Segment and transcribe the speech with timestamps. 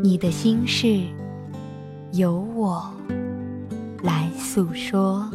[0.00, 1.02] 你的心事，
[2.12, 2.88] 由我
[4.02, 5.28] 来诉说。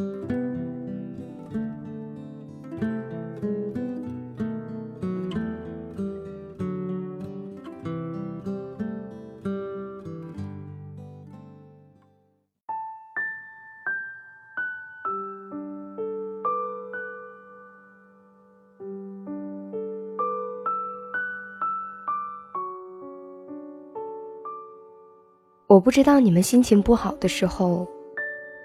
[25.67, 27.88] 我不知道你们心情不好的时候，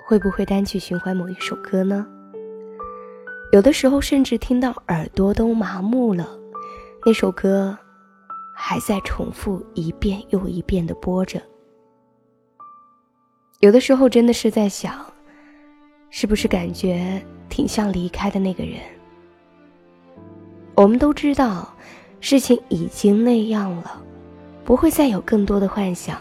[0.04, 2.06] 会不会单曲循环某一首歌呢？
[3.52, 6.28] 有的时候甚至听到耳朵都麻木了，
[7.06, 7.76] 那首歌
[8.54, 11.40] 还在重复一遍又一遍的播着。
[13.60, 15.04] 有的时候真的是在想，
[16.10, 18.80] 是不是感觉挺像离开的那个人？
[20.74, 21.72] 我们都知道，
[22.20, 24.02] 事情已经那样了，
[24.64, 26.20] 不会再有更多的幻想。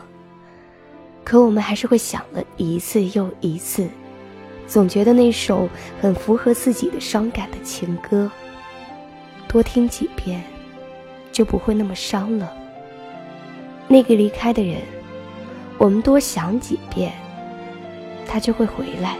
[1.27, 3.85] 可我们还是会想了一次又一次，
[4.65, 5.67] 总觉得那首
[5.99, 8.31] 很符合自己的伤感的情歌，
[9.45, 10.41] 多听几遍，
[11.33, 12.53] 就不会那么伤了。
[13.89, 14.77] 那个离开的人，
[15.77, 17.11] 我们多想几遍，
[18.25, 19.17] 他就会回来。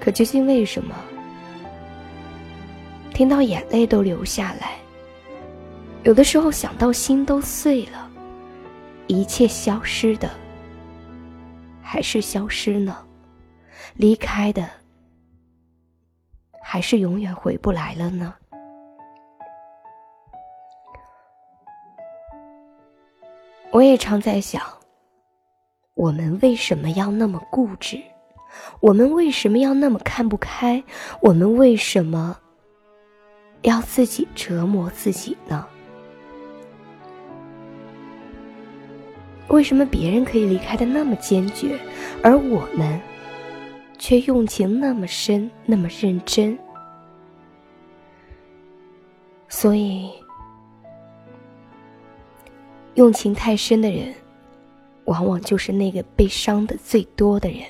[0.00, 0.92] 可究竟为什么，
[3.14, 4.72] 听到眼泪都流下来，
[6.02, 8.06] 有的时候想到心都碎了。
[9.08, 10.30] 一切消失的，
[11.82, 13.04] 还是消失呢？
[13.94, 14.68] 离开的，
[16.62, 18.34] 还是永远回不来了呢？
[23.70, 24.62] 我也常在想，
[25.94, 28.00] 我们为什么要那么固执？
[28.80, 30.82] 我们为什么要那么看不开？
[31.20, 32.38] 我们为什么
[33.62, 35.66] 要自己折磨自己呢？
[39.48, 41.78] 为什么别人可以离开的那么坚决，
[42.22, 43.00] 而我们
[43.98, 46.56] 却用情那么深、那么认真？
[49.48, 50.10] 所以，
[52.94, 54.14] 用情太深的人，
[55.06, 57.60] 往往就是那个被伤的最多的人。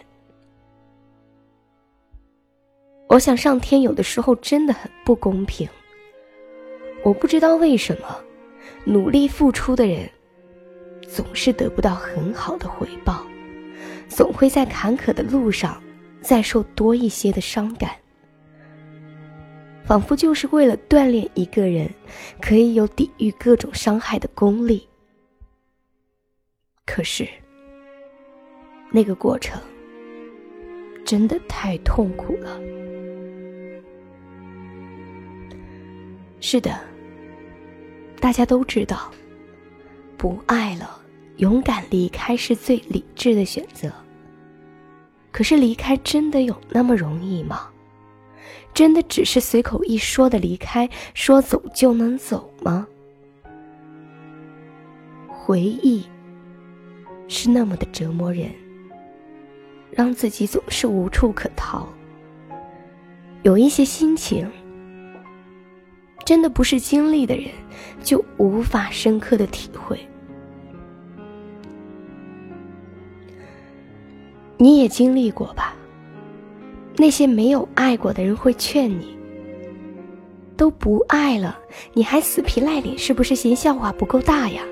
[3.08, 5.66] 我想，上天有的时候真的很不公平。
[7.04, 8.20] 我不知道为什么，
[8.84, 10.10] 努力付出的人。
[11.10, 13.26] 总是得不到很好的回报，
[14.08, 15.82] 总会在坎坷的路上
[16.20, 17.91] 再受多一些的伤感，
[19.84, 21.91] 仿佛就是为了锻炼一个人
[22.41, 24.86] 可以有抵御各种伤害的功力。
[26.84, 27.26] 可是，
[28.90, 29.60] 那个过程
[31.04, 32.60] 真的太痛苦了。
[36.40, 36.78] 是的，
[38.20, 39.10] 大家都知道。
[40.18, 41.00] 不爱了，
[41.36, 43.90] 勇敢离开是最理智的选择。
[45.30, 47.68] 可是离开真的有那么容易吗？
[48.74, 52.86] 真的只是随口一说的离开，说走就能走吗？
[55.28, 56.04] 回忆
[57.28, 58.50] 是那么的折磨人，
[59.92, 61.88] 让自己总是无处可逃。
[63.44, 64.50] 有一些心情。
[66.28, 67.46] 真的不是经历的人，
[68.02, 69.98] 就无法深刻的体会。
[74.58, 75.74] 你也经历过吧？
[76.98, 79.16] 那些没有爱过的人会劝你
[80.54, 81.58] ：“都不爱了，
[81.94, 84.62] 你还死皮赖脸，是不是嫌笑话不够大呀？”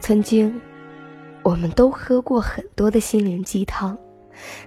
[0.00, 0.54] 曾经，
[1.42, 3.96] 我们都喝过很多的心灵鸡汤，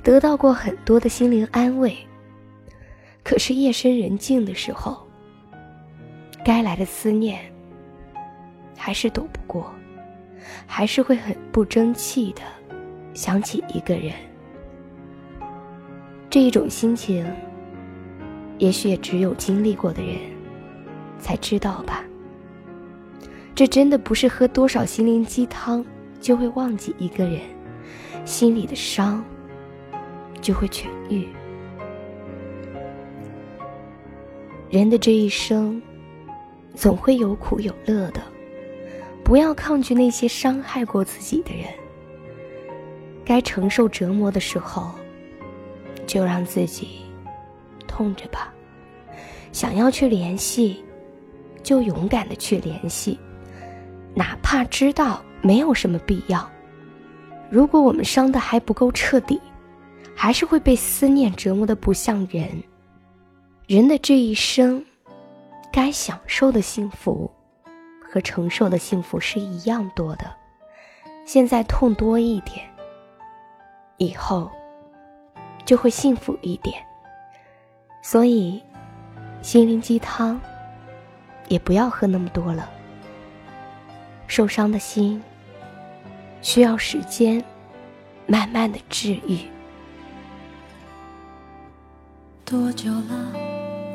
[0.01, 1.95] 得到过很多的心灵安慰。
[3.31, 5.07] 可是夜深人静的时候，
[6.43, 7.39] 该来的思念
[8.75, 9.73] 还是躲不过，
[10.67, 12.41] 还是会很不争气的
[13.13, 14.11] 想起一个人。
[16.29, 17.25] 这一种心情，
[18.57, 20.17] 也许也只有经历过的人
[21.17, 22.03] 才知道吧。
[23.55, 25.85] 这真的不是喝多少心灵鸡汤
[26.19, 27.39] 就会忘记一个人，
[28.25, 29.23] 心里的伤
[30.41, 31.29] 就会痊愈。
[34.71, 35.81] 人的这一生，
[36.75, 38.21] 总会有苦有乐的。
[39.21, 41.65] 不要抗拒那些伤害过自己的人。
[43.25, 44.89] 该承受折磨的时候，
[46.07, 47.01] 就让自己
[47.85, 48.53] 痛着吧。
[49.51, 50.81] 想要去联系，
[51.61, 53.19] 就勇敢的去联系，
[54.15, 56.49] 哪怕知道没有什么必要。
[57.49, 59.37] 如果我们伤的还不够彻底，
[60.15, 62.47] 还是会被思念折磨的不像人。
[63.71, 64.83] 人的这一生，
[65.71, 67.31] 该享受的幸福，
[68.03, 70.25] 和承受的幸福是一样多的。
[71.25, 72.69] 现在痛多一点，
[73.95, 74.51] 以后
[75.63, 76.85] 就会幸福一点。
[78.03, 78.61] 所以。
[79.41, 80.37] 心灵鸡汤，
[81.47, 82.69] 也不要喝那么多了。
[84.27, 85.23] 受伤的心
[86.41, 87.41] 需要时间，
[88.27, 89.39] 慢慢的治愈。
[92.43, 93.33] 多久了，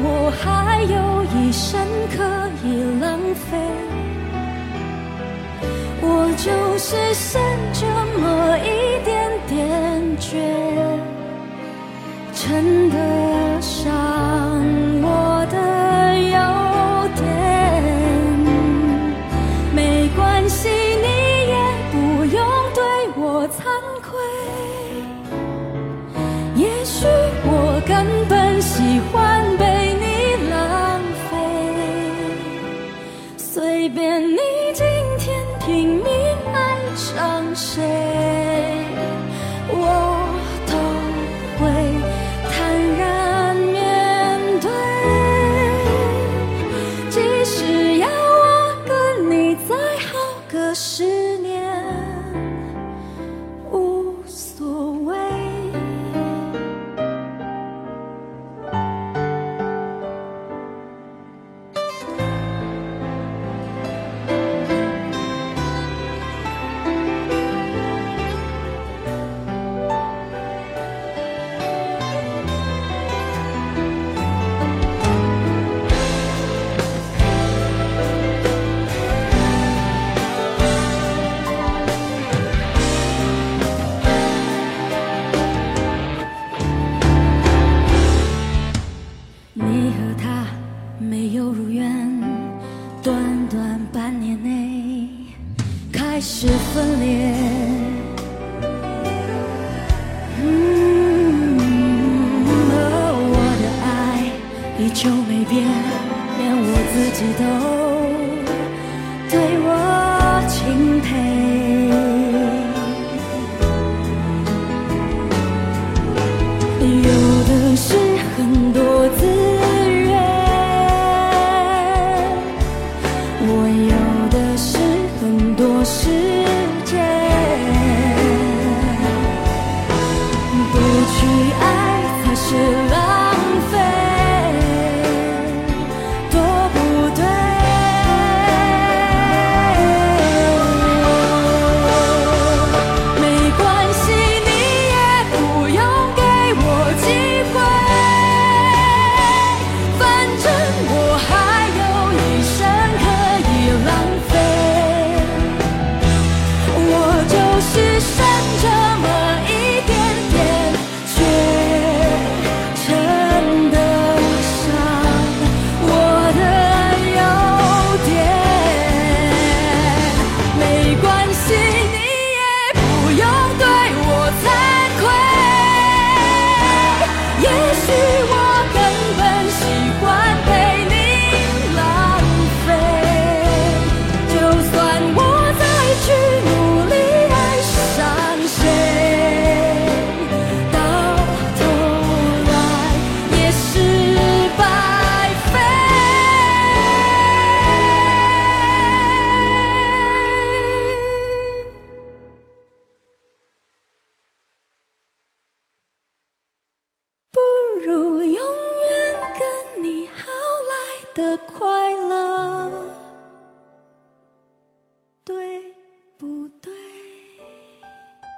[0.00, 1.80] 我还有一生
[2.14, 2.22] 可
[2.64, 2.66] 以
[3.00, 3.58] 浪费，
[6.00, 6.46] 我就
[6.78, 7.42] 是剩
[7.72, 7.84] 这
[8.20, 9.58] 么一点点
[10.18, 10.38] 倔，
[12.32, 13.17] 真的。
[36.98, 38.37] 想谁？